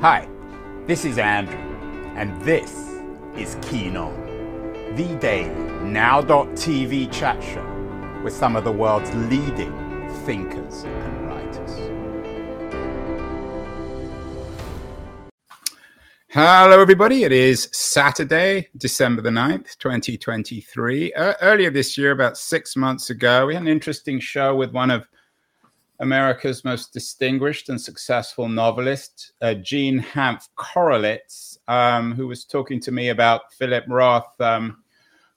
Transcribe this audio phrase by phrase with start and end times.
[0.00, 0.28] Hi,
[0.86, 1.58] this is Andrew,
[2.14, 2.72] and this
[3.36, 4.14] is Keen On,
[4.94, 5.50] the daily
[5.82, 9.72] now.tv chat show with some of the world's leading
[10.24, 11.70] thinkers and writers.
[16.28, 17.24] Hello, everybody.
[17.24, 21.12] It is Saturday, December the 9th, 2023.
[21.12, 24.92] Uh, earlier this year, about six months ago, we had an interesting show with one
[24.92, 25.08] of
[26.00, 32.92] America's most distinguished and successful novelist, uh, Jean Hanff Korelitz, um, who was talking to
[32.92, 34.40] me about Philip Roth.
[34.40, 34.84] Um,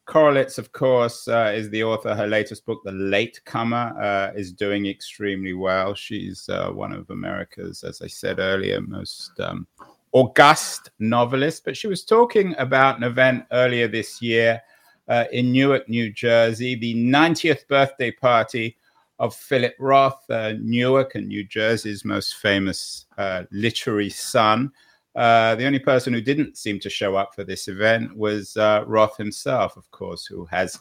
[0.08, 2.14] Korelitz, of course, uh, is the author.
[2.14, 5.96] Her latest book, The Late Comer, uh, is doing extremely well.
[5.96, 9.66] She's uh, one of America's, as I said earlier, most um,
[10.12, 11.62] august novelists.
[11.64, 14.62] But she was talking about an event earlier this year
[15.08, 18.78] uh, in Newark, New Jersey, the 90th birthday party
[19.22, 24.72] of Philip Roth, uh, Newark and New Jersey's most famous uh, literary son.
[25.16, 28.84] Uh, the only person who didn't seem to show up for this event was uh,
[28.88, 30.80] Roth himself, of course, who has,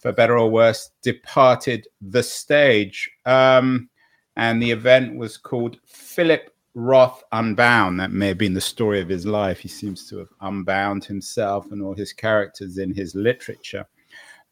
[0.00, 3.08] for better or worse, departed the stage.
[3.24, 3.88] Um,
[4.34, 8.00] and the event was called Philip Roth Unbound.
[8.00, 9.60] That may have been the story of his life.
[9.60, 13.86] He seems to have unbound himself and all his characters in his literature.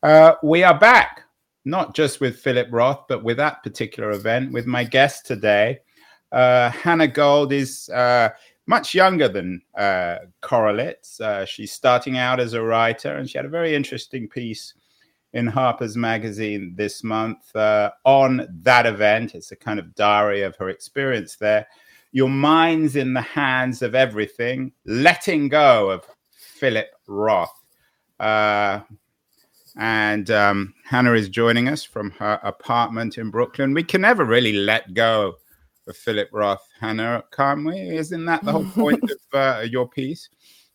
[0.04, 1.24] Uh, we are back
[1.68, 4.52] not just with Philip Roth, but with that particular event.
[4.52, 5.78] With my guest today,
[6.32, 8.30] uh, Hannah Gold is uh,
[8.66, 10.16] much younger than uh.
[11.20, 14.74] Uh, she's starting out as a writer, and she had a very interesting piece
[15.34, 19.34] in Harper's Magazine this month uh, on that event.
[19.34, 21.66] It's a kind of diary of her experience there.
[22.12, 27.62] Your mind's in the hands of everything, letting go of Philip Roth.
[29.78, 33.72] And um, Hannah is joining us from her apartment in Brooklyn.
[33.72, 35.34] We can never really let go
[35.86, 37.96] of Philip Roth, Hannah, can't we?
[37.96, 40.28] Isn't that the whole point of uh, your piece?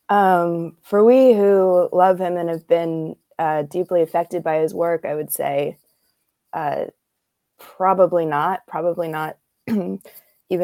[0.07, 5.03] Um, for we who love him and have been uh, deeply affected by his work,
[5.03, 5.77] I would say
[6.53, 6.85] uh,
[7.59, 8.65] probably not.
[8.67, 9.37] Probably not,
[9.67, 10.01] even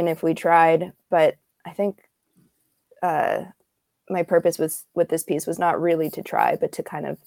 [0.08, 0.94] if we tried.
[1.10, 1.36] But
[1.66, 2.00] I think
[3.04, 3.44] uh,
[4.10, 7.18] my purpose was with this piece was not really to try, but to kind of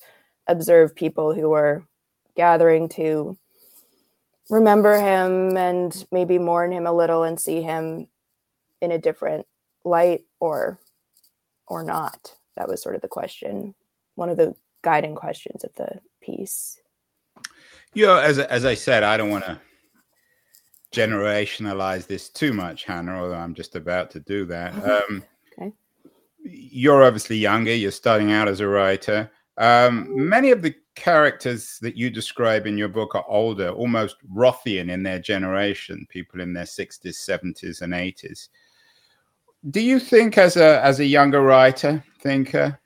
[0.47, 1.84] observe people who were
[2.36, 3.36] gathering to
[4.50, 8.06] remember him and maybe mourn him a little and see him
[8.80, 9.47] in a different
[9.84, 10.78] light or
[11.66, 12.34] or not.
[12.56, 13.75] That was sort of the question
[14.14, 16.80] one of the guiding questions of the piece.
[17.94, 19.60] You know as, as i said i don't want to
[20.94, 24.74] generationalize this too much hannah although i'm just about to do that.
[24.82, 25.22] Um,
[25.59, 25.72] okay.
[26.42, 31.97] you're obviously younger you're starting out as a writer um, many of the characters that
[31.97, 36.65] you describe in your book are older, almost Rothian in their generation, people in their
[36.65, 38.49] 60s, 70s, and 80s.
[39.71, 42.81] Do you think, as a as a younger writer, thinker,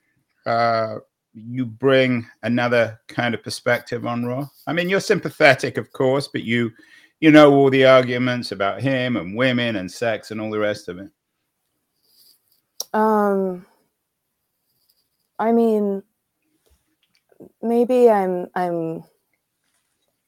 [0.45, 0.97] uh,
[1.33, 4.51] you bring another kind of perspective on Roth?
[4.67, 6.71] I mean, you're sympathetic, of course, but you
[7.19, 10.87] you know all the arguments about him and women and sex and all the rest
[10.87, 11.09] of it.
[12.93, 13.65] Um,
[15.39, 16.03] I mean,
[17.61, 19.03] maybe I'm I'm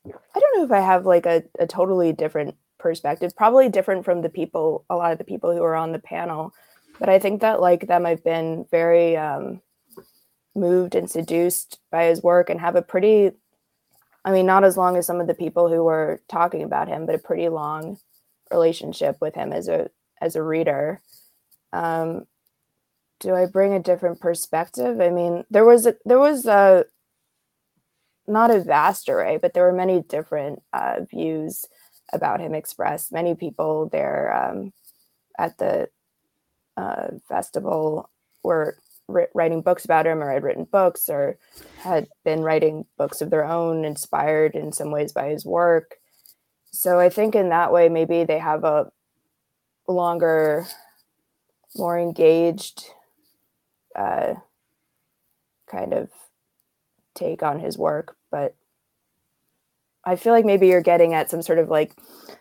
[0.06, 4.22] I don't know if I have like a, a totally different perspective, probably different from
[4.22, 6.53] the people, a lot of the people who are on the panel.
[7.00, 9.62] But I think that like them, I've been very um,
[10.56, 13.31] moved and seduced by his work and have a pretty,
[14.26, 17.06] I mean, not as long as some of the people who were talking about him,
[17.06, 18.00] but a pretty long
[18.52, 19.90] relationship with him as a
[20.22, 21.02] as a reader.
[21.72, 22.26] Um,
[23.20, 25.00] do I bring a different perspective?
[25.02, 26.86] I mean, there was a, there was a
[28.29, 31.66] not a vast array, but there were many different uh, views
[32.13, 33.12] about him expressed.
[33.12, 34.73] Many people there um,
[35.38, 35.90] at the
[36.78, 38.09] uh, festival
[38.44, 41.38] were ri- writing books about him, or had written books, or
[41.79, 45.96] had been writing books of their own, inspired in some ways by his work.
[46.72, 48.91] So I think in that way, maybe they have a
[49.88, 50.67] longer,
[51.75, 52.85] more engaged
[53.96, 54.35] uh,
[55.70, 56.09] kind of
[57.16, 58.55] take on his work but
[60.05, 61.96] I feel like maybe you're getting at some sort of like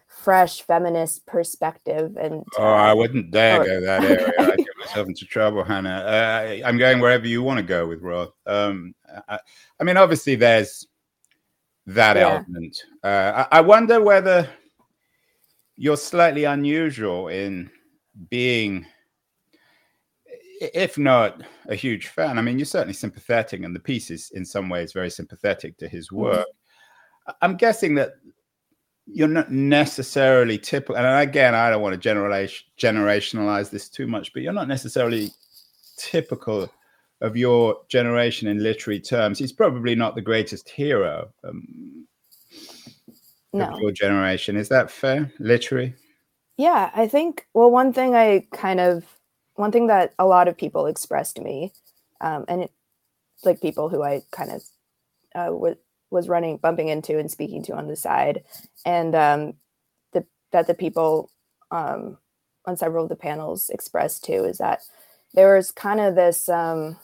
[0.06, 4.32] fresh feminist perspective and oh i wouldn't dare go that area.
[4.38, 5.90] I get myself into trouble hannah.
[5.90, 8.32] Uh, i'm going wherever you want to go with roth.
[8.44, 8.94] Um,
[9.28, 9.38] I,
[9.80, 10.86] I, mean obviously there's
[11.86, 12.28] that yeah.
[12.28, 12.82] element.
[13.02, 14.48] Uh, I, I wonder whether
[15.76, 17.70] you're slightly unusual in
[18.28, 18.86] being
[20.60, 24.44] if not a huge fan, I mean, you're certainly sympathetic, and the piece is in
[24.44, 26.16] some ways very sympathetic to his mm-hmm.
[26.16, 26.46] work.
[26.46, 27.32] Mm-hmm.
[27.42, 28.12] I'm guessing that
[29.06, 30.96] you're not necessarily typical.
[30.96, 35.30] And again, I don't want to generalize generationalize this too much, but you're not necessarily
[35.96, 36.70] typical
[37.20, 39.38] of your generation in literary terms.
[39.38, 42.06] He's probably not the greatest hero um,
[43.52, 43.64] no.
[43.64, 44.56] of your generation.
[44.56, 45.32] Is that fair?
[45.38, 45.94] Literary?
[46.56, 47.46] Yeah, I think.
[47.54, 49.04] Well, one thing I kind of,
[49.58, 51.72] one thing that a lot of people expressed to me,
[52.20, 52.72] um, and it,
[53.44, 54.62] like people who I kind of
[55.34, 55.76] uh, was
[56.10, 58.44] was running, bumping into, and speaking to on the side,
[58.86, 59.54] and um,
[60.12, 61.30] the that the people
[61.70, 62.18] um,
[62.66, 64.80] on several of the panels expressed too is that
[65.34, 66.96] there was kind of this um,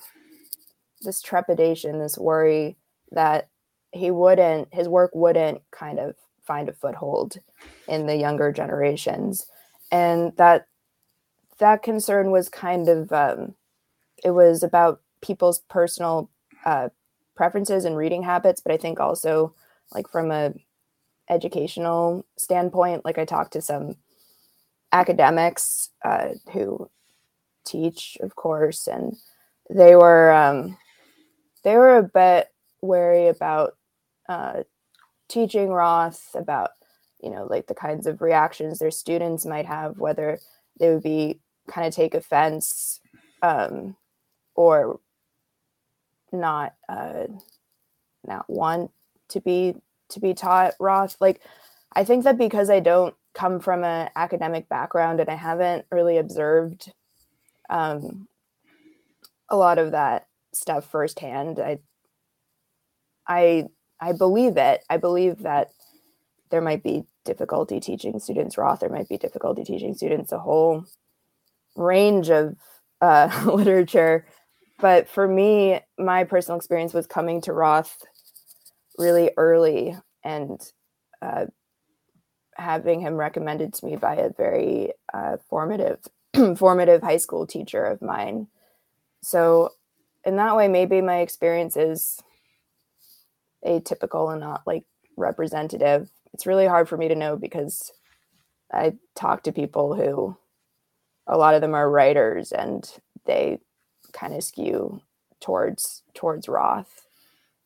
[1.03, 2.77] this trepidation, this worry
[3.11, 3.49] that
[3.93, 6.15] he wouldn't, his work wouldn't kind of
[6.47, 7.39] find a foothold
[7.89, 9.47] in the younger generations,
[9.91, 10.67] and that
[11.59, 13.55] that concern was kind of um,
[14.23, 16.31] it was about people's personal
[16.65, 16.89] uh,
[17.35, 19.55] preferences and reading habits, but I think also
[19.93, 20.55] like from a
[21.31, 23.97] educational standpoint, like I talked to some
[24.93, 26.91] academics uh, who
[27.65, 29.17] teach, of course, and
[29.71, 30.77] they were um,
[31.65, 32.49] they were a bit
[32.81, 33.77] wary about
[34.29, 34.63] uh,
[35.29, 36.71] teaching Roth about
[37.23, 40.39] you know like the kinds of reactions their students might have, whether
[40.79, 43.01] they would be kind of take offense
[43.43, 43.97] um,
[44.55, 45.01] or
[46.33, 47.27] not uh,
[48.27, 48.91] not want
[49.29, 49.75] to be
[50.11, 51.17] to be taught Roth.
[51.21, 51.41] Like
[51.93, 56.19] I think that because I don't come from an academic background and I haven't really
[56.19, 56.93] observed
[57.69, 58.29] um,
[59.49, 61.59] a lot of that stuff firsthand.
[61.59, 61.79] I,
[63.27, 63.67] I,
[64.01, 64.85] I believe it.
[64.89, 65.71] I believe that
[66.51, 68.81] there might be difficulty teaching students Roth.
[68.81, 70.85] There might be difficulty teaching students a whole
[71.77, 72.57] range of
[73.01, 74.27] uh, literature.
[74.81, 77.97] But for me, my personal experience was coming to Roth
[78.99, 80.61] really early and
[81.23, 81.47] uh,
[82.57, 86.01] having him recommended to me by a very uh, formative
[86.57, 88.49] formative high school teacher of mine.
[89.23, 89.71] So,
[90.25, 92.21] in that way, maybe my experience is
[93.65, 94.85] atypical and not like
[95.17, 96.11] representative.
[96.33, 97.93] It's really hard for me to know because
[98.73, 100.37] I talk to people who
[101.27, 102.91] a lot of them are writers and
[103.25, 103.59] they
[104.13, 105.01] kind of skew
[105.41, 107.07] towards towards Roth.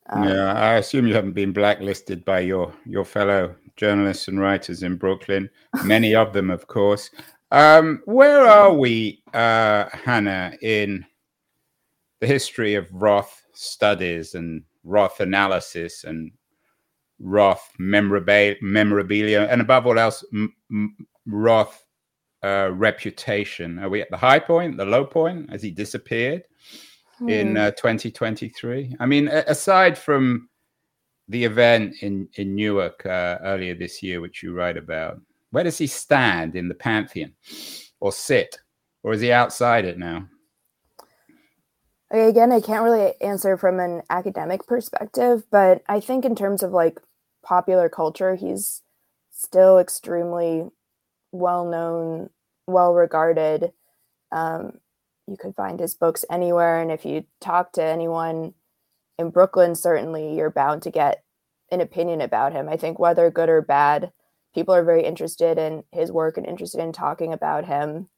[0.09, 4.83] Um, yeah, I assume you haven't been blacklisted by your your fellow journalists and writers
[4.83, 5.49] in Brooklyn.
[5.83, 7.09] Many of them, of course.
[7.51, 11.05] Um, where are we, uh, Hannah, in
[12.19, 16.31] the history of Roth studies and Roth analysis and
[17.19, 20.95] Roth memorabilia, and above all else, m- m-
[21.25, 21.83] Roth
[22.43, 23.79] uh, reputation?
[23.79, 25.49] Are we at the high point, the low point?
[25.49, 26.43] Has he disappeared
[27.17, 27.29] hmm.
[27.29, 28.95] in uh, 2023?
[28.99, 30.49] I mean, aside from
[31.27, 35.21] the event in in Newark uh, earlier this year, which you write about,
[35.51, 37.33] where does he stand in the pantheon
[37.99, 38.57] or sit?
[39.03, 40.27] Or is he outside it now?
[42.11, 46.71] Again, I can't really answer from an academic perspective, but I think in terms of
[46.71, 46.99] like
[47.43, 48.81] popular culture, he's
[49.31, 50.69] still extremely
[51.31, 52.29] well known,
[52.67, 53.71] well regarded.
[54.31, 54.79] Um,
[55.27, 56.81] you could find his books anywhere.
[56.81, 58.53] And if you talk to anyone
[59.17, 61.23] in Brooklyn, certainly you're bound to get
[61.71, 62.67] an opinion about him.
[62.67, 64.11] I think whether good or bad,
[64.55, 68.09] people are very interested in his work and interested in talking about him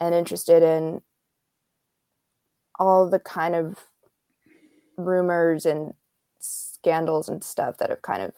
[0.00, 1.02] and interested in
[2.78, 3.76] all the kind of
[4.96, 5.94] rumors and
[6.40, 8.32] scandals and stuff that have kind of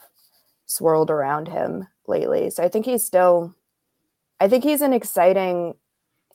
[0.67, 2.51] swirled around him lately.
[2.51, 3.55] So I think he's still,
[4.43, 5.75] I think he's an exciting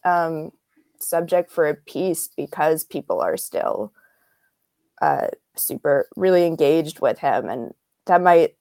[0.05, 0.53] um,
[0.97, 3.91] subject for a piece because people are still
[5.01, 7.49] uh, super, really engaged with him.
[7.49, 7.73] And
[8.05, 8.55] that might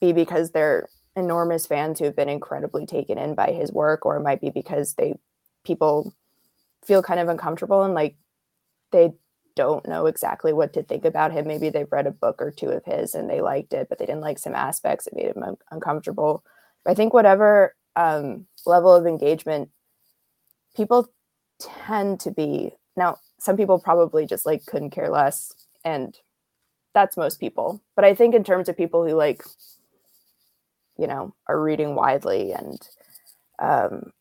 [0.00, 4.16] be because they're enormous fans who have been incredibly taken in by his work or
[4.16, 5.18] it might be because they
[5.64, 6.14] people
[6.82, 8.16] feel kind of uncomfortable and like
[8.90, 9.12] they
[9.54, 12.70] don't know exactly what to think about him maybe they've read a book or two
[12.70, 15.42] of his and they liked it but they didn't like some aspects that made him
[15.42, 16.42] un- uncomfortable
[16.86, 19.70] i think whatever um, level of engagement
[20.76, 21.08] people
[21.60, 25.52] tend to be now some people probably just like couldn't care less
[25.84, 26.18] and
[26.94, 29.44] that's most people but i think in terms of people who like
[30.98, 32.88] you know are reading widely and
[33.58, 34.12] um,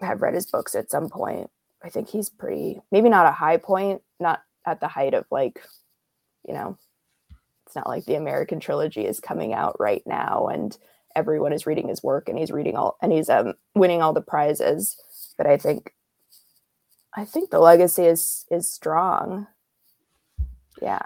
[0.00, 1.50] have read his books at some point.
[1.82, 5.62] I think he's pretty maybe not a high point, not at the height of like,
[6.46, 6.78] you know,
[7.66, 10.76] it's not like the American trilogy is coming out right now and
[11.16, 14.20] everyone is reading his work and he's reading all and he's um, winning all the
[14.20, 14.96] prizes.
[15.36, 15.92] But I think
[17.16, 19.48] I think the legacy is is strong.
[20.80, 21.02] Yeah.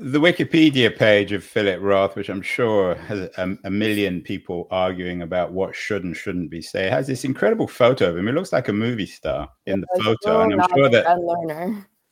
[0.00, 5.22] the Wikipedia page of Philip Roth, which I'm sure has a, a, million people arguing
[5.22, 8.26] about what should and shouldn't be said, has this incredible photo of him.
[8.26, 11.06] It looks like a movie star in the photo, and I'm sure that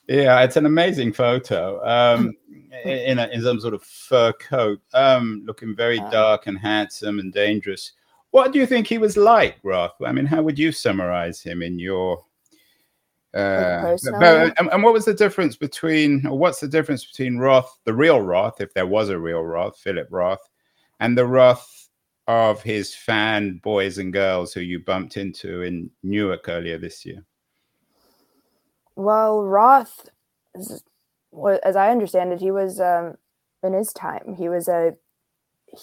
[0.09, 1.85] yeah, it's an amazing photo.
[1.87, 2.35] Um,
[2.85, 7.33] in, a, in some sort of fur coat, um, looking very dark and handsome and
[7.33, 7.93] dangerous.
[8.31, 9.95] What do you think he was like, Roth?
[10.05, 12.25] I mean, how would you summarize him in your
[13.35, 17.79] uh, but, and, and, what was the difference between, or what's the difference between Roth,
[17.85, 20.49] the real Roth, if there was a real Roth, Philip Roth,
[21.01, 21.89] and the Roth
[22.27, 27.23] of his fan boys and girls who you bumped into in Newark earlier this year?
[28.99, 30.09] Well, Roth,
[30.57, 33.15] as I understand it, he was um,
[33.63, 34.97] in his time, he was a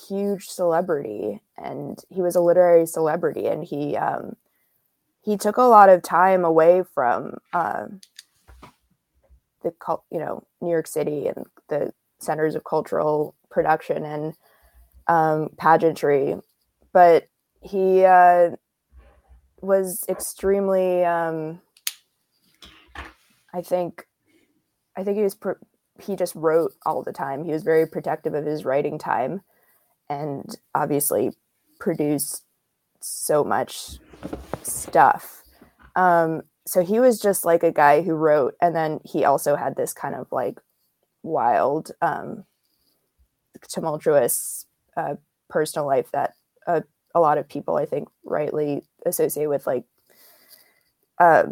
[0.09, 4.35] huge celebrity and he was a literary celebrity and he um,
[5.21, 7.85] he took a lot of time away from uh,
[9.63, 9.71] the
[10.11, 14.33] you know New York City and the centers of cultural production and
[15.07, 16.35] um, pageantry,
[16.91, 17.29] but
[17.61, 18.49] he uh,
[19.61, 21.05] was extremely.
[21.05, 21.61] Um,
[23.55, 24.05] I think,
[24.97, 25.35] I think he was.
[25.35, 25.63] Pr-
[26.01, 27.45] he just wrote all the time.
[27.45, 29.41] He was very protective of his writing time,
[30.09, 31.31] and obviously
[31.79, 32.43] produced
[32.99, 33.99] so much
[34.61, 35.43] stuff.
[35.95, 39.77] Um, so he was just like a guy who wrote, and then he also had
[39.77, 40.59] this kind of like
[41.23, 42.43] wild, um,
[43.69, 44.65] tumultuous
[44.97, 45.15] uh,
[45.49, 46.33] personal life that
[46.67, 46.81] uh,
[47.13, 49.85] a lot of people, I think, rightly associate with like
[51.19, 51.45] uh,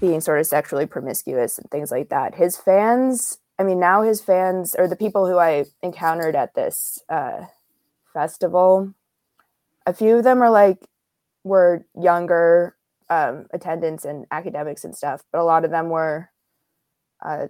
[0.00, 2.34] being sort of sexually promiscuous and things like that.
[2.34, 7.02] His fans, I mean, now his fans, or the people who I encountered at this
[7.08, 7.46] uh,
[8.12, 8.94] festival,
[9.86, 10.86] a few of them are like
[11.44, 12.76] were younger
[13.08, 16.30] um, attendants and academics and stuff, but a lot of them were
[17.24, 17.46] uh,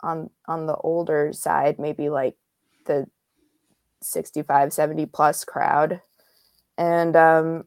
[0.00, 2.36] on on the older side, maybe like
[2.86, 3.06] the
[4.00, 6.00] 65, 70 plus crowd.
[6.76, 7.64] And um,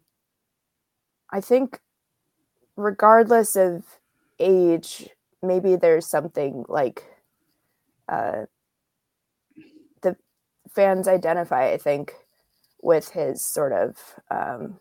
[1.30, 1.80] I think
[2.82, 3.84] regardless of
[4.40, 5.10] age,
[5.42, 7.04] maybe there's something like
[8.10, 8.46] uh,
[10.02, 10.16] the
[10.74, 12.14] fans identify, I think,
[12.82, 13.98] with his sort of
[14.30, 14.80] um,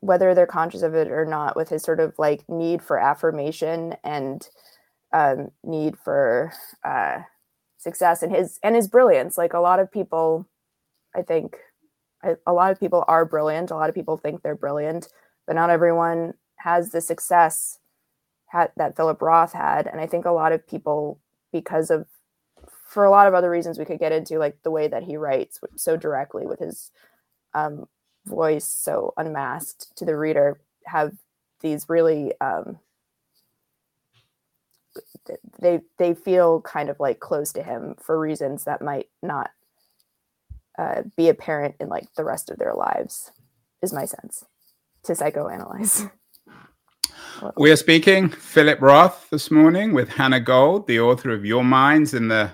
[0.00, 3.94] whether they're conscious of it or not, with his sort of like need for affirmation
[4.04, 4.48] and
[5.12, 6.52] um, need for
[6.84, 7.20] uh,
[7.78, 9.38] success and his and his brilliance.
[9.38, 10.46] Like a lot of people,
[11.14, 11.56] I think,
[12.46, 13.70] a lot of people are brilliant.
[13.70, 15.08] A lot of people think they're brilliant,
[15.48, 17.78] but not everyone has the success
[18.52, 19.86] that Philip Roth had.
[19.86, 21.18] And I think a lot of people,
[21.52, 22.06] because of
[22.86, 25.16] for a lot of other reasons we could get into, like the way that he
[25.16, 26.90] writes so directly with his
[27.54, 27.88] um,
[28.26, 31.12] voice so unmasked to the reader have
[31.60, 32.78] these really um,
[35.60, 39.50] they they feel kind of like close to him for reasons that might not
[40.78, 43.32] uh, be apparent in like the rest of their lives
[43.82, 44.44] is my sense
[45.08, 46.10] to psychoanalyze
[47.56, 52.14] we are speaking philip roth this morning with hannah gold the author of your minds
[52.14, 52.50] in the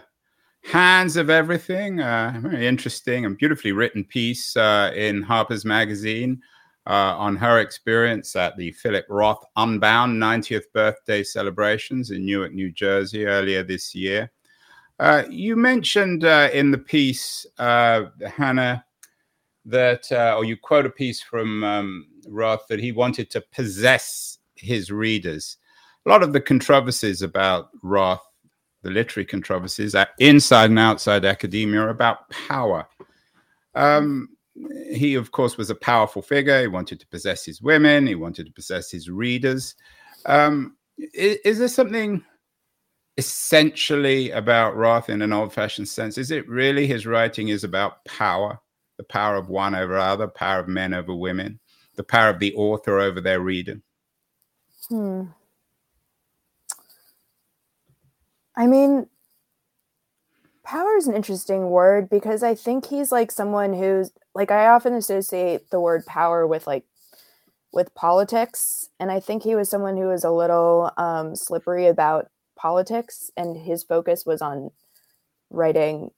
[0.65, 2.01] hands of everything.
[2.01, 6.41] a very interesting and beautifully written piece uh, in Harper's Magazine
[6.87, 12.73] uh, on her experience at the Philip Roth Unbound 90th birthday celebrations in Newark, New
[12.73, 14.31] Jersey earlier this year.
[14.99, 18.85] Uh, you mentioned uh, in the piece, uh, Hannah,
[19.67, 24.91] that, or you quote a piece from um, Roth that he wanted to possess his
[24.91, 25.57] readers.
[26.07, 28.25] A lot of the controversies about Roth
[28.85, 32.87] the literary controversies inside and outside academia are about power.
[33.75, 34.29] Um,
[34.93, 36.61] he, of course, was a powerful figure.
[36.61, 39.75] He wanted to possess his women, he wanted to possess his readers.
[40.27, 42.23] Um, is, is, there something
[43.17, 46.19] essentially about Roth in an old fashioned sense?
[46.19, 48.61] Is it really his writing is about power,
[48.99, 51.59] the power of one over other, power of men over women,
[51.97, 53.81] the power of the author over their reader?
[54.89, 55.25] Hmm.
[58.57, 59.07] I mean,
[60.65, 64.95] power is an interesting word because I think he's like someone who's like I often
[64.95, 66.85] associate the word power with like
[67.73, 72.29] with politics, and I think he was someone who was a little um, slippery about
[72.57, 74.71] politics, and his focus was on
[75.51, 76.11] writing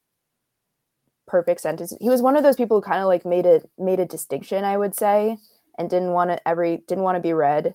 [1.27, 1.99] perfect sentences.
[2.01, 4.65] He was one of those people who kind of like made it made a distinction,
[4.65, 5.39] I would say,
[5.79, 7.75] and didn't want to every didn't want to be read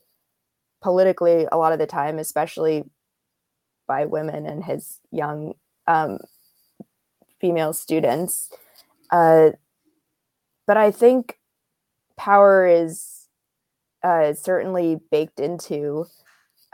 [0.81, 2.83] politically a lot of the time, especially
[3.87, 5.53] by women and his young
[5.87, 6.19] um,
[7.39, 8.49] female students.
[9.11, 9.51] Uh,
[10.65, 11.39] but I think
[12.17, 13.27] power is
[14.03, 16.05] uh, certainly baked into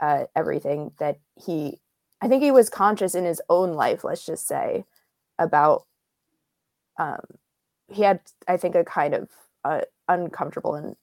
[0.00, 1.80] uh, everything that he
[2.20, 4.84] I think he was conscious in his own life, let's just say,
[5.38, 5.84] about
[6.98, 7.20] um,
[7.88, 9.28] he had, I think, a kind of
[9.64, 10.96] uh, uncomfortable and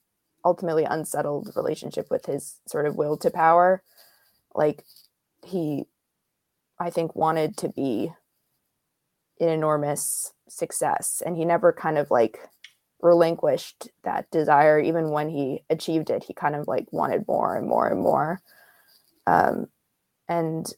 [0.46, 3.82] ultimately unsettled relationship with his sort of will to power.
[4.54, 4.84] Like
[5.44, 5.84] he,
[6.78, 8.12] I think, wanted to be
[9.40, 12.38] an enormous success, and he never kind of like
[13.02, 14.78] relinquished that desire.
[14.78, 18.40] Even when he achieved it, he kind of like wanted more and more and more.
[19.26, 19.66] Um,
[20.28, 20.72] and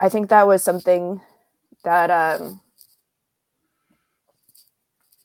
[0.00, 1.20] I think that was something
[1.84, 2.60] that um,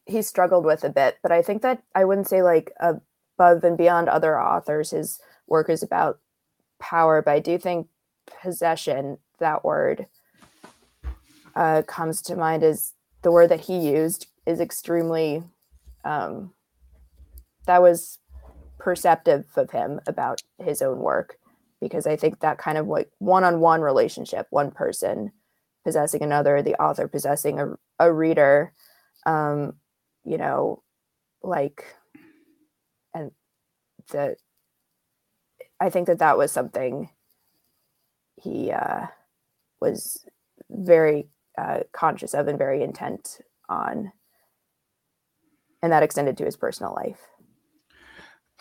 [0.09, 1.17] he struggled with a bit.
[1.21, 5.69] But I think that I wouldn't say like above and beyond other authors, his work
[5.69, 6.19] is about
[6.79, 7.21] power.
[7.21, 7.87] But I do think
[8.41, 10.07] possession, that word,
[11.55, 15.43] uh, comes to mind as the word that he used is extremely.
[16.03, 16.53] Um,
[17.65, 18.19] that was
[18.79, 21.37] perceptive of him about his own work
[21.79, 25.31] because I think that kind of like one-on-one relationship, one person
[25.85, 28.73] possessing another, the author possessing a, a reader,
[29.25, 29.73] um,
[30.23, 30.83] you know,
[31.41, 31.95] like,
[33.13, 33.31] and
[34.11, 34.35] the,
[35.79, 37.09] I think that that was something
[38.35, 39.07] he uh,
[39.81, 40.25] was
[40.69, 44.11] very uh, conscious of and very intent on,
[45.81, 47.27] and that extended to his personal life.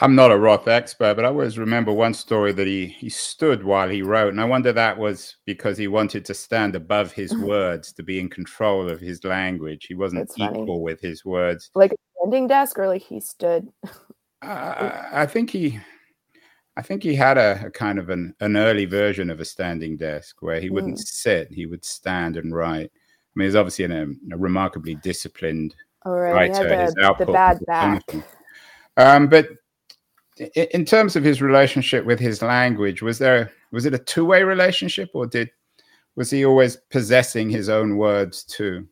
[0.00, 3.64] I'm not a Roth expert, but I always remember one story that he he stood
[3.64, 7.37] while he wrote, and I wonder that was because he wanted to stand above his
[7.38, 9.87] words, to be in control of his language.
[9.87, 10.81] He wasn't That's equal funny.
[10.81, 13.69] with his words, like a standing desk, or like he stood.
[14.43, 15.81] uh, I think he,
[16.76, 19.97] I think he had a, a, kind of an an early version of a standing
[19.97, 21.07] desk where he wouldn't mm.
[21.07, 22.93] sit; he would stand and write.
[22.93, 25.75] I mean, he's obviously in a, a remarkably disciplined
[26.07, 26.50] oh, right.
[26.50, 26.69] writer.
[26.69, 28.02] The, the bad back.
[28.97, 29.49] Um, but
[30.54, 34.42] in terms of his relationship with his language, was there was it a two way
[34.42, 35.50] relationship, or did
[36.16, 38.87] was he always possessing his own words too?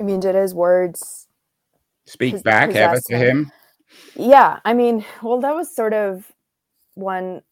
[0.00, 1.26] I mean, did his words
[2.06, 3.52] speak pos- back ever to him?
[4.14, 6.30] Yeah, I mean, well, that was sort of
[6.94, 7.42] one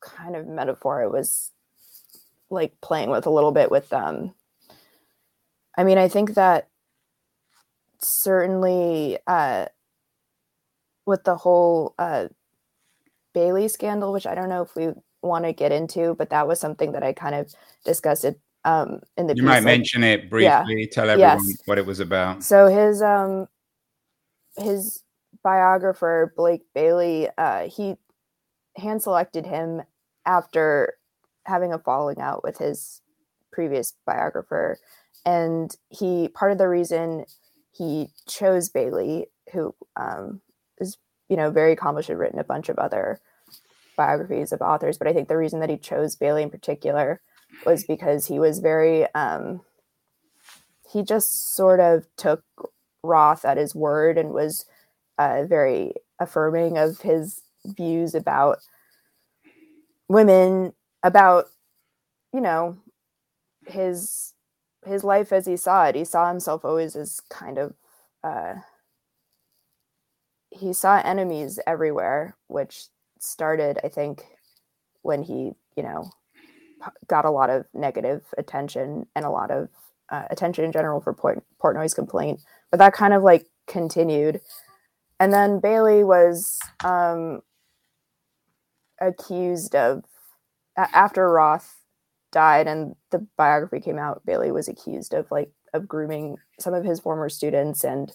[0.00, 1.02] kind of metaphor.
[1.02, 1.50] It was
[2.50, 4.34] like playing with a little bit with them.
[5.76, 6.68] I mean, I think that
[7.98, 9.66] certainly uh,
[11.06, 12.28] with the whole uh,
[13.34, 14.90] Bailey scandal, which I don't know if we
[15.22, 19.00] want to get into, but that was something that I kind of discussed it um,
[19.16, 19.34] in the.
[19.36, 20.44] You might mention it briefly.
[20.44, 20.86] Yeah.
[20.90, 21.62] Tell everyone yes.
[21.64, 22.42] what it was about.
[22.42, 23.48] So his um,
[24.56, 25.02] his
[25.42, 27.96] biographer Blake Bailey, uh, he
[28.76, 29.82] hand selected him
[30.26, 30.94] after
[31.44, 33.00] having a falling out with his
[33.50, 34.78] previous biographer,
[35.24, 37.24] and he part of the reason
[37.72, 40.40] he chose Bailey, who um,
[40.78, 40.96] is
[41.28, 43.20] you know very accomplished had written a bunch of other
[43.96, 44.98] biographies of authors.
[44.98, 47.20] But i think the reason that he chose bailey in particular
[47.66, 49.60] was because he was very um
[50.92, 52.44] he just sort of took
[53.02, 54.66] roth at his word and was
[55.18, 58.58] uh, very affirming of his views about
[60.08, 61.46] women about
[62.32, 62.76] you know
[63.66, 64.34] his
[64.86, 65.94] his life as he saw it.
[65.94, 67.74] He saw himself always as kind of
[68.24, 68.54] uh
[70.52, 72.84] he saw enemies everywhere, which
[73.18, 74.24] started, I think,
[75.02, 76.10] when he, you know,
[77.06, 79.68] got a lot of negative attention and a lot of
[80.10, 82.40] uh, attention in general for Port- Portnoy's complaint.
[82.70, 84.40] But that kind of like continued.
[85.18, 87.42] And then Bailey was um,
[89.00, 90.04] accused of,
[90.76, 91.80] after Roth
[92.30, 96.84] died and the biography came out, Bailey was accused of like, of grooming some of
[96.84, 98.12] his former students and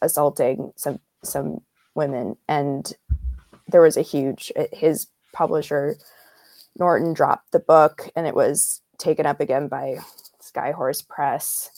[0.00, 1.60] assaulting some some
[1.94, 2.36] women.
[2.48, 2.92] And
[3.68, 5.96] there was a huge his publisher
[6.78, 9.98] norton dropped the book and it was taken up again by
[10.42, 11.70] skyhorse press.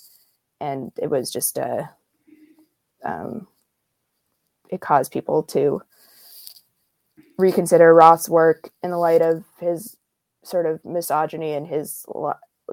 [0.60, 1.90] And it was just a
[3.04, 3.48] um,
[4.70, 5.82] it caused people to
[7.36, 9.96] reconsider roth's work in the light of his
[10.44, 12.04] sort of misogyny and his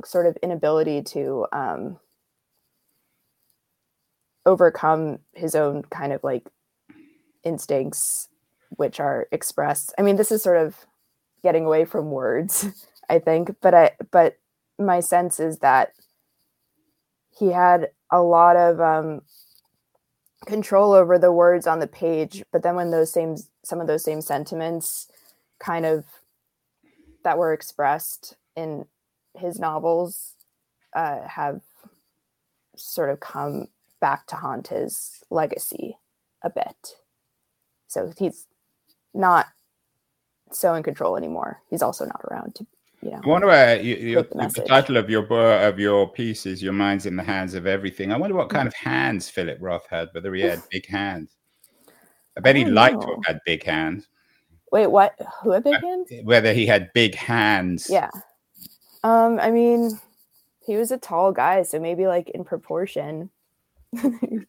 [0.06, 2.00] sort of inability to um,
[4.46, 6.48] overcome his own kind of like
[7.44, 8.30] instincts
[8.70, 9.94] which are expressed.
[9.98, 10.86] I mean this is sort of
[11.44, 12.68] getting away from words
[13.10, 14.38] i think but i but
[14.78, 15.94] my sense is that
[17.38, 19.22] he had a lot of um,
[20.46, 24.04] control over the words on the page but then when those same some of those
[24.04, 25.08] same sentiments
[25.60, 26.06] kind of
[27.24, 28.86] that were expressed in
[29.36, 30.36] his novels
[30.96, 31.62] uh, have
[32.76, 33.68] sort of come
[34.00, 35.98] back to haunt his legacy
[36.42, 36.96] a bit
[37.90, 38.46] so he's
[39.14, 39.48] not
[40.52, 41.62] so in control anymore.
[41.70, 42.68] He's also not around to,
[43.02, 43.20] you know.
[43.24, 46.74] I wonder where you, you, the, the, title of your of your piece is "Your
[46.74, 50.10] Mind's in the Hands of Everything." I wonder what kind of hands Philip Roth had,
[50.14, 51.36] whether he had big hands.
[52.38, 54.08] I bet I he'd like to have had big hands.
[54.72, 55.16] Wait, what?
[55.42, 56.12] Who had big uh, hands?
[56.24, 57.88] Whether he had big hands.
[57.90, 58.12] Yeah.
[59.04, 60.00] Um, I mean,
[60.60, 63.32] he was a tall guy, so maybe like in proportion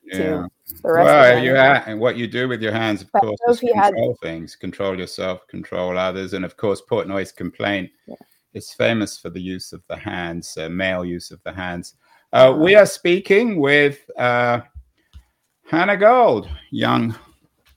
[0.04, 0.46] yeah.
[0.82, 4.28] well, you and what you do with your hands, of but course, is control had...
[4.28, 8.16] things, control yourself, control others, and of course, Portnoy's complaint yeah.
[8.52, 11.94] is famous for the use of the hands, uh, male use of the hands.
[12.32, 14.60] Uh, we are speaking with uh,
[15.66, 17.14] Hannah Gold, young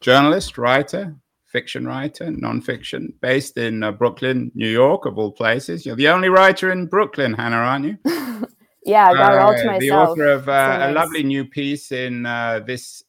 [0.02, 5.86] journalist, writer, fiction writer, nonfiction, based in uh, Brooklyn, New York, of all places.
[5.86, 7.98] You're the only writer in Brooklyn, Hannah, aren't you?
[8.86, 9.76] yeah, I got it all to myself.
[9.76, 13.04] Uh, the author of uh, a lovely new piece in uh, this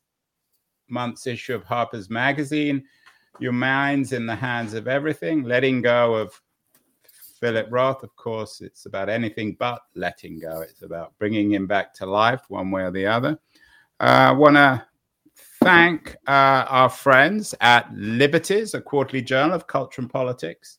[0.88, 2.84] month's issue of Harper's Magazine.
[3.40, 6.40] Your mind's in the hands of everything, letting go of
[7.40, 10.62] Philip Roth, of course, it's about anything but letting go.
[10.62, 13.38] It's about bringing him back to life one way or the other.
[14.00, 14.86] I uh, want to
[15.62, 20.78] thank uh, our friends at Liberties, a quarterly journal of culture and politics,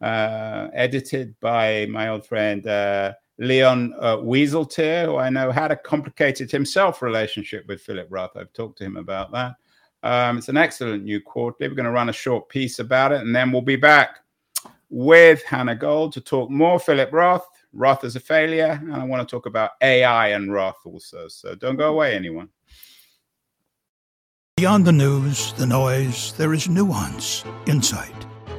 [0.00, 5.76] uh, edited by my old friend uh, Leon uh, Wieseltier, who I know had a
[5.76, 8.36] complicated himself relationship with Philip Roth.
[8.36, 9.54] I've talked to him about that.
[10.02, 11.68] Um, it's an excellent new quarterly.
[11.68, 14.20] We're going to run a short piece about it, and then we'll be back
[14.90, 17.46] with Hannah Gold to talk more Philip Roth.
[17.72, 21.28] Roth is a failure, and I want to talk about AI and Roth also.
[21.28, 22.48] So don't go away, anyone.
[24.58, 28.26] Beyond the news, the noise, there is nuance, insight.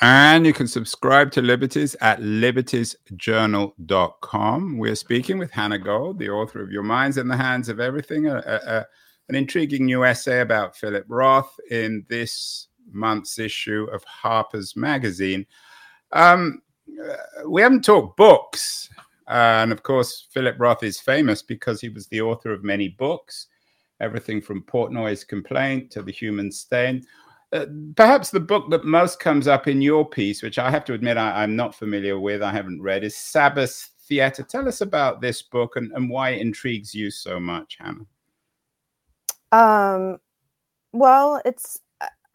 [0.00, 4.76] And you can subscribe to Liberties at libertiesjournal.com.
[4.76, 8.26] We're speaking with Hannah Gold, the author of Your Mind's in the Hands of Everything,
[8.26, 8.84] a, a,
[9.30, 15.46] an intriguing new essay about Philip Roth in this month's issue of Harper's Magazine.
[16.12, 16.60] Um,
[17.02, 18.90] uh, we haven't talked books.
[19.28, 22.90] Uh, and of course, Philip Roth is famous because he was the author of many
[22.90, 23.46] books,
[24.00, 27.02] everything from Portnoy's Complaint to The Human Stain.
[27.52, 30.94] Uh, perhaps the book that most comes up in your piece, which I have to
[30.94, 34.42] admit I, am not familiar with, I haven't read, is Sabbath Theatre.
[34.42, 38.06] Tell us about this book and, and why it intrigues you so much, Hannah.
[39.52, 40.18] Um,
[40.92, 41.78] well, it's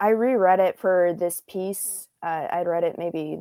[0.00, 2.08] I reread it for this piece.
[2.22, 3.38] Uh, I'd read it maybe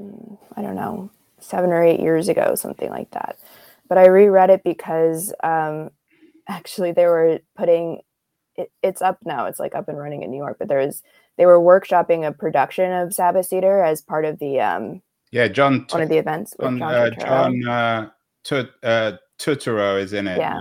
[0.00, 3.38] mm, I don't know seven or eight years ago, something like that.
[3.88, 5.90] But I reread it because um,
[6.48, 8.00] actually they were putting
[8.56, 9.46] it, it's up now.
[9.46, 10.56] It's like up and running in New York.
[10.58, 11.02] But there's
[11.36, 15.86] they were workshopping a production of Sabbath Theater as part of the um yeah John
[15.90, 16.54] one of the events.
[16.60, 18.10] John John, uh, John uh,
[18.44, 20.38] Tut, uh, Turturro is in it.
[20.38, 20.60] Yeah.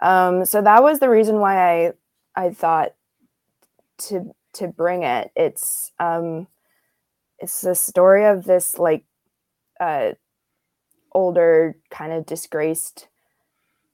[0.00, 0.44] Um.
[0.44, 1.92] So that was the reason why I
[2.34, 2.94] I thought
[3.98, 5.30] to to bring it.
[5.36, 6.46] It's um
[7.38, 9.04] it's the story of this like
[9.80, 10.12] uh
[11.12, 13.08] older kind of disgraced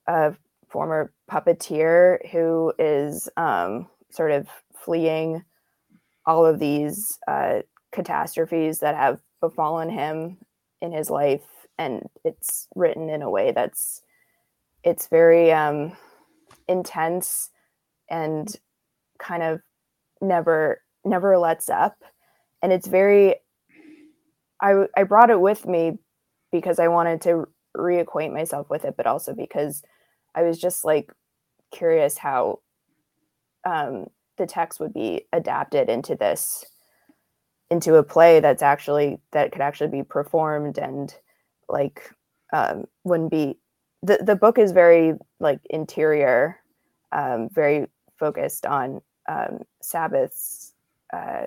[0.07, 0.31] uh
[0.75, 4.45] former puppeteer who is um, sort of
[4.83, 5.41] fleeing
[6.25, 7.61] all of these uh,
[7.93, 10.37] catastrophes that have befallen him
[10.81, 11.45] in his life.
[11.77, 14.01] And it's written in a way that's
[14.83, 15.93] it's very um,
[16.67, 17.51] intense
[18.09, 18.53] and
[19.17, 19.61] kind of
[20.21, 21.95] never never lets up.
[22.61, 23.35] And it's very
[24.61, 25.97] i i brought it with me
[26.51, 29.83] because i wanted to reacquaint myself with it but also because
[30.35, 31.11] I was just like
[31.71, 32.59] curious how
[33.65, 36.65] um, the text would be adapted into this
[37.71, 41.15] into a play that's actually that could actually be performed and
[41.67, 42.11] like
[42.53, 43.57] um, wouldn't be
[44.03, 46.59] the the book is very like interior
[47.11, 47.87] um, very
[48.19, 50.73] focused on um, Sabbath's
[51.11, 51.45] uh,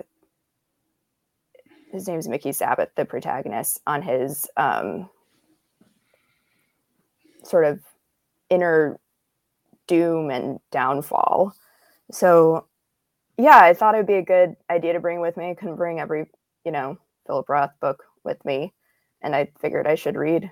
[1.93, 5.09] his name's Mickey Sabbath the protagonist on his um,
[7.45, 7.81] sort of
[8.51, 8.99] inner
[9.87, 11.55] doom and downfall.
[12.11, 12.67] So,
[13.37, 15.51] yeah, I thought it would be a good idea to bring with me.
[15.51, 16.27] I couldn't bring every,
[16.65, 18.73] you know, Philip Roth book with me.
[19.23, 20.51] And I figured I should read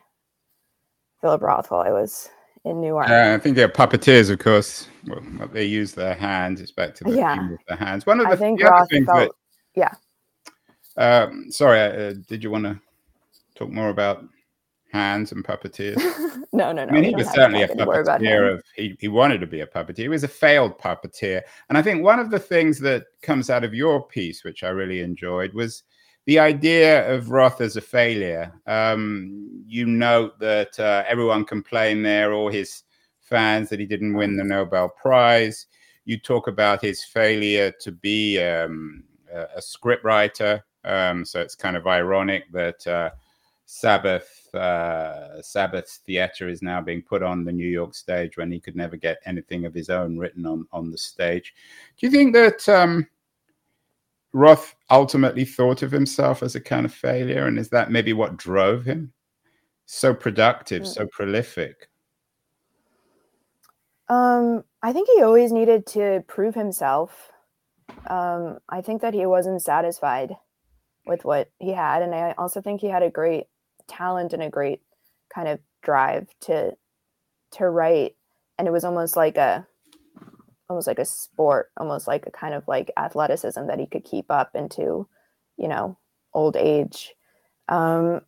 [1.21, 2.29] Philip Roth while I was
[2.65, 3.09] in New York.
[3.09, 4.89] Uh, I think they're puppeteers, of course.
[5.07, 6.61] Well, they use their hands.
[6.61, 7.37] It's back to the yeah.
[7.37, 8.07] theme their hands.
[8.07, 9.35] One of the, I think the Roth things felt,
[9.75, 9.95] that,
[10.97, 11.23] yeah.
[11.23, 12.81] Um, sorry, uh, did you want to
[13.55, 14.25] talk more about
[14.93, 15.97] hands and puppeteers?
[16.53, 16.87] no, no, no.
[16.87, 19.47] I mean, he was certainly a talk anymore about puppeteer of he, he wanted to
[19.47, 19.99] be a puppeteer.
[19.99, 21.43] He was a failed puppeteer.
[21.69, 24.69] And I think one of the things that comes out of your piece, which I
[24.69, 25.83] really enjoyed, was
[26.27, 28.53] the idea of Roth as a failure.
[28.67, 32.83] Um, you note that uh, everyone complained there, all his
[33.21, 35.67] fans, that he didn't win the Nobel Prize.
[36.05, 40.63] You talk about his failure to be um, a, a scriptwriter.
[40.85, 43.11] Um, so it's kind of ironic that uh,
[43.67, 48.61] Sabbath uh, Sabbath theater is now being put on the New York stage when he
[48.61, 51.53] could never get anything of his own written on on the stage.
[51.99, 53.07] Do you think that um,
[54.33, 58.37] Roth ultimately thought of himself as a kind of failure, and is that maybe what
[58.37, 59.13] drove him?
[59.87, 60.87] So productive, Mm.
[60.87, 61.89] so prolific.
[64.09, 67.33] Um, I think he always needed to prove himself.
[68.09, 70.37] Um, I think that he wasn't satisfied
[71.05, 73.47] with what he had, and I also think he had a great
[73.89, 74.81] talent and a great
[75.35, 76.73] kind of drive to
[77.53, 78.17] to write.
[78.59, 79.67] And it was almost like a
[80.69, 84.31] almost like a sport, almost like a kind of like athleticism that he could keep
[84.31, 85.09] up into,
[85.57, 85.99] you know,
[86.35, 87.15] old age.
[87.69, 88.23] Um,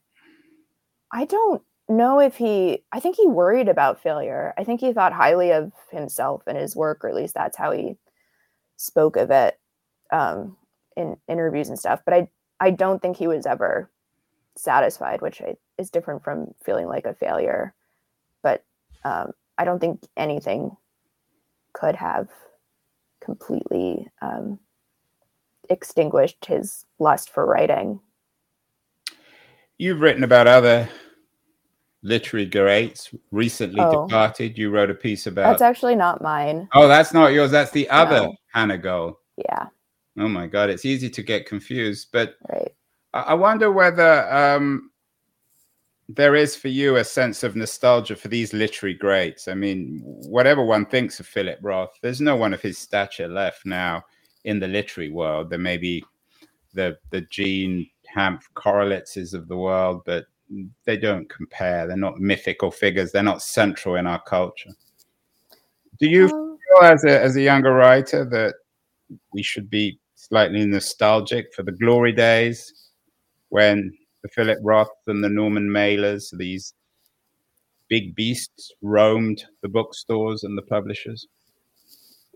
[1.13, 5.13] I don't know if he i think he worried about failure i think he thought
[5.13, 7.97] highly of himself and his work or at least that's how he
[8.77, 9.59] spoke of it
[10.13, 10.57] um,
[10.97, 12.29] in interviews and stuff but i
[12.61, 13.91] i don't think he was ever
[14.59, 17.75] satisfied which I, is different from feeling like a failure
[18.43, 18.65] but
[19.05, 20.77] um, i don't think anything
[21.73, 22.29] could have
[23.21, 24.59] completely um,
[25.71, 28.01] extinguished his lust for writing
[29.81, 30.89] You've written about other
[32.03, 34.07] literary greats recently Oh.
[34.07, 34.59] departed.
[34.59, 35.51] You wrote a piece about.
[35.51, 37.51] that's actually not mine oh, that's not yours.
[37.53, 38.35] That's the other No.
[38.53, 39.17] Hannah Gold.
[39.37, 39.67] yeah
[40.19, 42.09] Oh my God, it's easy to get confused.
[42.13, 42.73] But right
[43.27, 44.91] I wonder whether um,
[46.09, 49.49] there is for you a sense of nostalgia for these literary greats.
[49.49, 53.67] I mean, whatever one thinks of Philip Roth, there's no one of his stature left
[53.67, 54.03] now
[54.45, 55.51] in the literary world.
[55.51, 56.05] There may be
[56.75, 60.27] the the Jean Hanff Korelitzes of the world, but
[60.85, 61.87] they don't compare.
[61.87, 63.13] They're not mythical figures.
[63.13, 64.71] They're not central in our culture.
[66.01, 68.55] Do you Um, feel as a as a younger writer that
[69.33, 72.88] we should be slightly nostalgic for the glory days
[73.49, 76.75] when the Philip Roth and the Norman Mailers, these
[77.89, 81.27] big beasts, roamed the bookstores and the publishers?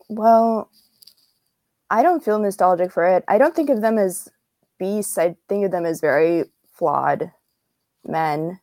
[0.09, 0.70] Well,
[1.90, 3.25] I don't feel nostalgic for it.
[3.29, 4.29] I don't think of them as
[4.79, 5.18] beasts.
[5.18, 7.31] I think of them as very flawed
[8.07, 8.61] men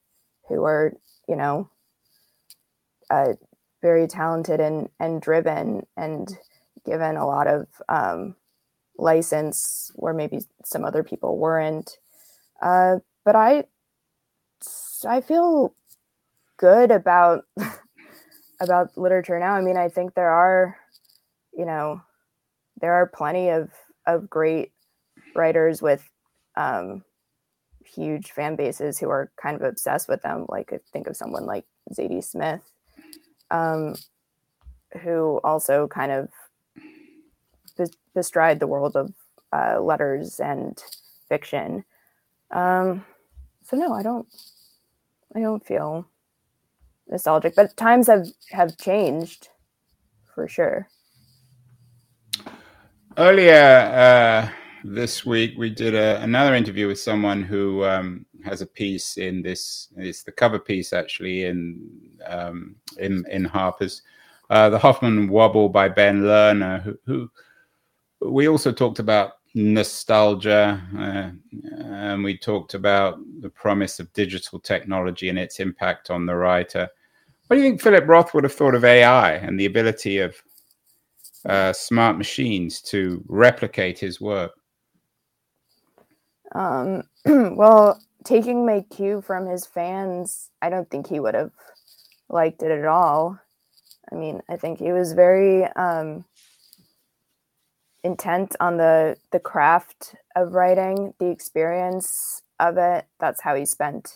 [0.47, 0.93] who are,
[1.27, 1.69] you know,
[3.09, 3.33] uh,
[3.81, 6.37] very talented and, and driven and
[6.85, 8.35] given a lot of um,
[8.97, 11.97] license where maybe some other people weren't.
[12.61, 13.65] Uh, but I,
[15.07, 15.73] I feel
[16.57, 17.45] good about
[18.61, 19.53] about literature now.
[19.53, 20.77] I mean, I think there are,
[21.53, 22.01] you know,
[22.81, 23.69] there are plenty of
[24.07, 24.71] of great
[25.35, 26.09] writers with
[26.55, 27.03] um,
[27.85, 30.45] huge fan bases who are kind of obsessed with them.
[30.49, 32.61] Like, think of someone like Zadie Smith,
[33.51, 33.95] um,
[35.01, 36.29] who also kind of
[37.77, 39.13] bes- bestride the world of
[39.53, 40.81] uh, letters and
[41.27, 41.83] fiction.
[42.51, 43.05] Um,
[43.63, 44.27] so no, I don't.
[45.35, 46.07] I don't feel
[47.07, 49.49] nostalgic, but times have have changed
[50.33, 50.87] for sure.
[53.17, 54.49] Earlier uh,
[54.83, 59.41] this week, we did a, another interview with someone who um, has a piece in
[59.41, 59.89] this.
[59.97, 61.79] It's the cover piece actually in
[62.25, 64.01] um, in in Harper's,
[64.49, 71.31] uh, the Hofmann Wobble by Ben Lerner, who, who we also talked about nostalgia, uh,
[71.83, 76.87] and we talked about the promise of digital technology and its impact on the writer.
[77.47, 80.35] What do you think Philip Roth would have thought of AI and the ability of
[81.45, 84.51] uh, smart machines to replicate his work?
[86.53, 91.51] Um, well, taking my cue from his fans, I don't think he would have
[92.29, 93.39] liked it at all.
[94.11, 96.25] I mean, I think he was very um,
[98.03, 103.05] intent on the the craft of writing, the experience of it.
[103.19, 104.15] That's how he spent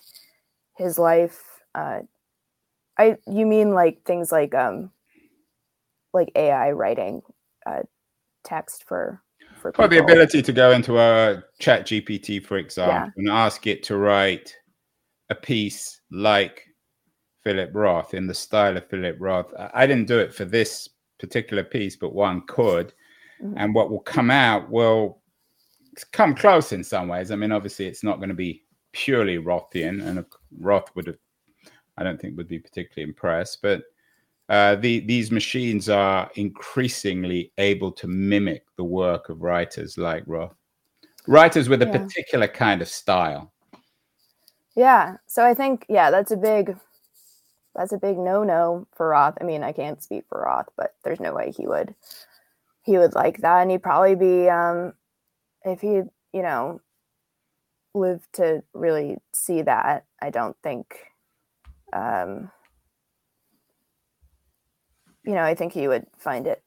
[0.77, 1.41] his life.
[1.75, 2.01] Uh,
[2.97, 4.91] I you mean like things like um
[6.13, 7.21] like AI writing
[7.65, 7.81] uh,
[8.43, 9.21] text for
[9.61, 13.09] for Well, the ability to go into a ChatGPT, for example, Yeah.
[13.17, 14.55] and ask it to write
[15.29, 16.63] a piece like
[17.43, 19.53] Philip Roth in the style of Philip Roth.
[19.73, 22.93] I didn't do it for this particular piece, but one could.
[23.41, 23.53] Mhm.
[23.57, 25.21] And what will come out will
[26.11, 27.31] come close in some ways.
[27.31, 30.25] I mean, obviously, it's not going to be purely Rothian, and
[30.59, 31.17] Roth would have
[31.97, 33.61] I don't think would be particularly impressed.
[33.61, 33.83] But
[34.49, 40.55] uh, the, these machines are increasingly able to mimic the work of writers like Roth,
[41.27, 41.99] writers with a Yeah.
[41.99, 43.53] particular kind of style.
[44.75, 45.17] Yeah.
[45.27, 46.75] So I think yeah, that's a big
[47.75, 49.37] that's a big no-no for Roth.
[49.41, 51.95] I mean, I can't speak for Roth, but there's no way he would
[52.83, 54.93] he would like that and he'd probably be um
[55.63, 56.01] if he,
[56.33, 56.81] you know,
[57.93, 60.97] lived to really see that, I don't think
[61.93, 62.51] um
[65.25, 66.61] you know, I think he would find it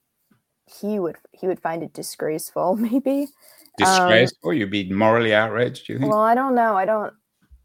[0.66, 3.29] he would he would find it disgraceful maybe.
[3.76, 4.55] Disgraceful?
[4.55, 6.11] You'd be morally outraged, you think?
[6.11, 6.76] Well, I don't know.
[6.76, 7.12] I don't.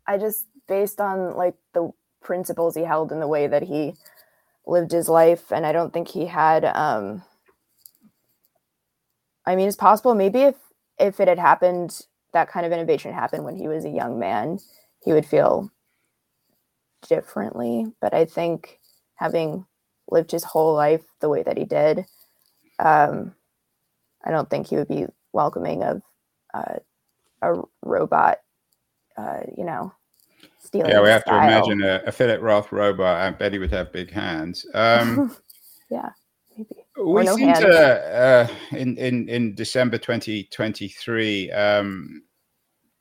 [0.05, 3.93] I just based on like the principles he held and the way that he
[4.67, 6.65] lived his life, and I don't think he had.
[6.65, 7.23] um
[9.45, 10.15] I mean, it's possible.
[10.15, 10.55] Maybe if
[10.99, 11.99] if it had happened,
[12.33, 14.59] that kind of innovation happened when he was a young man,
[15.03, 15.71] he would feel
[17.07, 17.87] differently.
[17.99, 18.79] But I think
[19.15, 19.65] having
[20.09, 22.05] lived his whole life the way that he did,
[22.79, 23.33] um,
[24.23, 26.01] I don't think he would be welcoming of
[26.53, 26.75] uh,
[27.41, 28.39] a robot,
[29.17, 29.93] uh, you know,
[30.59, 30.91] stealing.
[30.91, 33.21] yeah, we have to imagine a, a Philip Roth robot.
[33.21, 34.65] I bet he would have big hands.
[34.73, 35.35] Um,
[35.89, 36.09] yeah.
[37.05, 42.23] We seem to uh, in in in December 2023, um,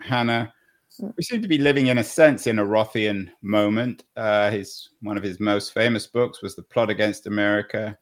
[0.01, 0.53] Hannah.
[1.01, 1.15] Mm.
[1.17, 4.05] We seem to be living, in a sense, in a Rothian moment.
[4.17, 7.97] Uh, his one of his most famous books was *The Plot Against America*,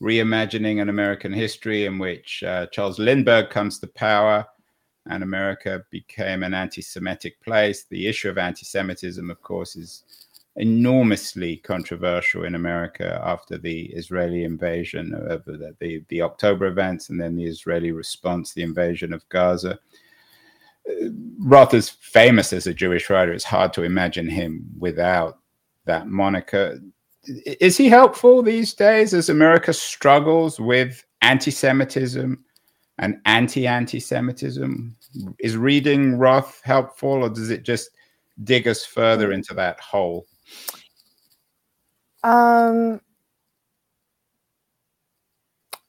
[0.00, 4.46] reimagining an American history in which uh, Charles Lindbergh comes to power
[5.06, 7.84] and America became an anti-Semitic place.
[7.84, 10.04] The issue of anti-Semitism, of course, is
[10.56, 17.20] enormously controversial in America after the Israeli invasion of the, the, the October events and
[17.20, 19.78] then the Israeli response, the invasion of Gaza.
[20.88, 21.06] Uh,
[21.38, 23.32] Roth is famous as a Jewish writer.
[23.32, 25.38] It's hard to imagine him without
[25.86, 26.80] that moniker.
[27.24, 32.44] Is he helpful these days as America struggles with anti Semitism
[32.98, 34.96] and anti anti Semitism?
[35.38, 37.90] Is reading Roth helpful or does it just
[38.44, 40.26] dig us further into that hole?
[42.24, 43.00] Um,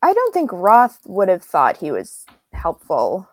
[0.02, 3.30] I don't think Roth would have thought he was helpful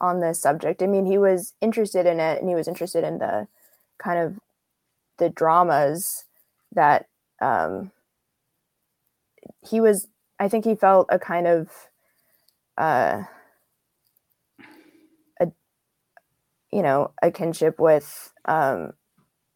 [0.00, 0.82] on this subject.
[0.82, 3.48] I mean, he was interested in it, and he was interested in the
[3.98, 4.38] kind of
[5.18, 6.24] the dramas
[6.72, 7.06] that
[7.40, 7.92] um,
[9.68, 10.08] he was.
[10.38, 11.70] I think he felt a kind of
[12.76, 13.24] uh,
[15.40, 15.48] a
[16.72, 18.92] you know a kinship with um,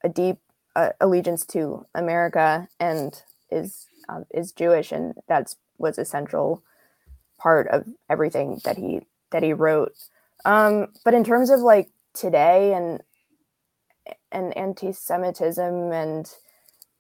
[0.05, 0.39] a deep
[0.77, 6.63] uh, allegiance to America and is um, is Jewish, and that's was a central
[7.39, 9.01] part of everything that he
[9.33, 9.93] that he wrote.
[10.45, 13.03] Um, but in terms of like today and
[14.31, 16.31] and anti-Semitism and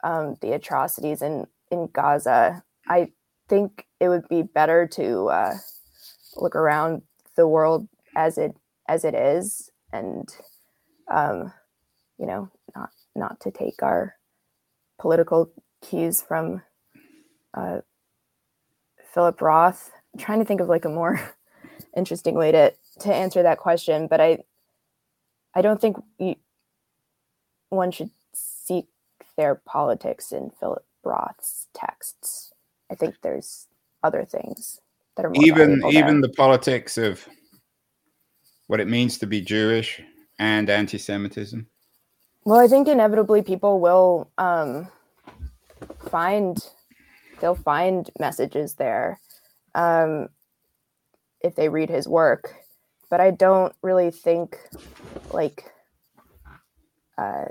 [0.02, 3.12] um, the atrocities in in Gaza, I
[3.48, 5.54] think it would be better to uh,
[6.36, 7.02] look around
[7.36, 8.56] the world as it
[8.88, 10.28] as it is, and
[11.08, 11.52] um,
[12.18, 14.14] you know, not not to take our
[14.98, 15.50] political
[15.82, 16.62] cues from
[17.54, 17.80] uh,
[19.12, 19.90] Philip Roth.
[20.14, 21.20] I'm trying to think of like a more
[21.96, 24.38] interesting way to to answer that question, but I
[25.54, 26.36] I don't think you,
[27.70, 28.86] one should seek
[29.36, 32.52] their politics in Philip Roth's texts.
[32.90, 33.66] I think there's
[34.02, 34.80] other things
[35.16, 36.28] that are more Even even there.
[36.28, 37.26] the politics of
[38.66, 40.00] what it means to be Jewish
[40.38, 41.66] and anti Semitism.
[42.46, 44.86] Well, I think inevitably people will um,
[46.08, 46.56] find
[47.40, 49.18] they'll find messages there
[49.74, 50.28] um,
[51.40, 52.54] if they read his work,
[53.10, 54.60] but I don't really think
[55.32, 55.72] like
[57.18, 57.46] uh,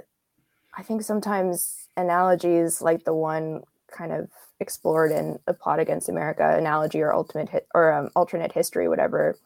[0.78, 4.30] I think sometimes analogies like the one kind of
[4.62, 9.38] explored in a plot against America analogy or ultimate hit or um, alternate history, whatever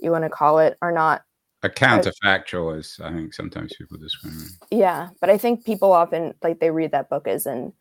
[0.00, 1.24] you want to call it, are not
[1.64, 4.76] A counterfactual, as I think sometimes people describe it.
[4.76, 7.72] yeah but i think people often like they read that book as an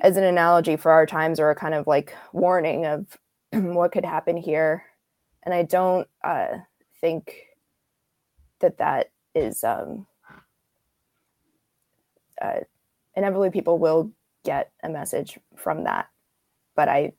[0.00, 3.18] as an analogy for our times or a kind of like warning of
[3.52, 4.84] what could happen here.
[5.44, 6.58] And i don't uh
[7.00, 7.34] think
[8.60, 10.06] that that is um
[12.42, 12.60] uh
[13.16, 14.12] inevitably people will
[14.44, 16.08] get a message from that.
[16.76, 17.12] But i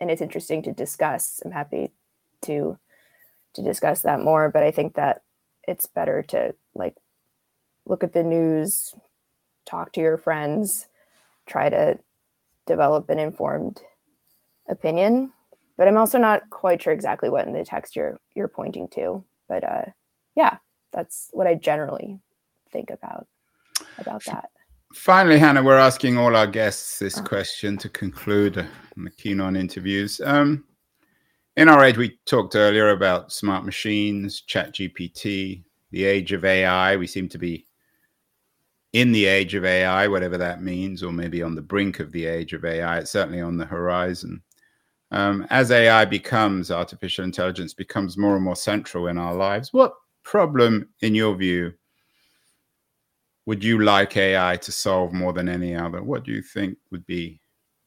[0.00, 1.40] and it's interesting to discuss.
[1.44, 1.92] I'm happy
[2.42, 2.78] to
[3.54, 5.22] to discuss that more but i think that
[5.66, 6.94] it's better to like
[7.86, 8.94] look at the news,
[9.66, 10.88] talk to your friends,
[11.46, 11.98] try to
[12.66, 13.80] develop an informed
[14.68, 15.32] opinion.
[15.76, 19.24] But I'm also not quite sure exactly what in the text you're you're pointing to.
[19.48, 19.84] But uh,
[20.36, 20.58] yeah,
[20.92, 22.20] that's what I generally
[22.70, 23.26] think about
[23.98, 24.50] about that.
[24.92, 30.20] finally, Hannah, we're asking all our guests this question to conclude the Keen On interviews.
[30.24, 30.64] Um,
[31.56, 36.96] in our age, we talked earlier about smart machines, ChatGPT, the age of AI.
[36.96, 37.66] We seem to be
[38.92, 42.26] in the age of AI, whatever that means, or maybe on the brink of the
[42.26, 42.98] age of AI.
[42.98, 44.42] It's certainly on the horizon.
[45.10, 49.94] Um, as AI becomes, artificial intelligence becomes more and more central in our lives, what
[50.24, 51.72] problem, in your view,
[53.46, 56.02] would you like AI to solve more than any other?
[56.02, 57.40] What do you think would be,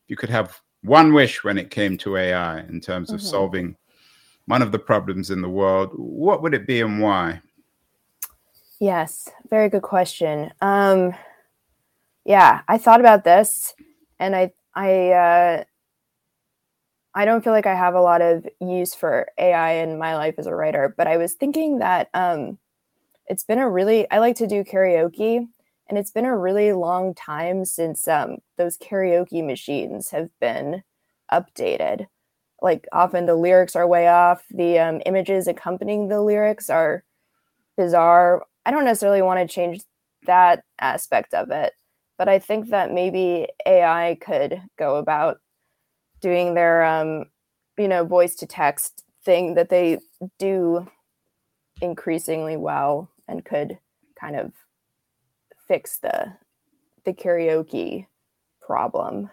[0.05, 3.27] if you could have one wish when it came to AI in terms of mm-hmm.
[3.27, 3.75] solving
[4.45, 7.41] one of the problems in the world, what would it be and why?
[8.79, 10.51] Yes, very good question.
[10.61, 11.13] Um,
[12.25, 13.73] yeah, I thought about this,
[14.19, 15.63] and I I uh,
[17.15, 20.35] I don't feel like I have a lot of use for AI in my life
[20.37, 22.59] as a writer, but I was thinking that um,
[23.27, 25.47] it's been a really I like to do karaoke,
[25.89, 30.83] and it's been a really long time since um, those karaoke machines have been
[31.31, 32.07] updated.
[32.61, 37.03] Like often the lyrics are way off, the um, images accompanying the lyrics are
[37.77, 39.81] bizarre I don't necessarily want to change
[40.25, 41.71] that aspect of it,
[42.17, 45.39] but I think that maybe AI could go about
[46.19, 47.27] doing their, um,
[47.77, 49.99] you know, voice to text thing that they
[50.37, 50.85] do
[51.79, 53.79] increasingly well and could
[54.19, 54.51] kind of
[55.67, 56.33] fix the
[57.05, 58.07] the karaoke
[58.61, 59.29] problem.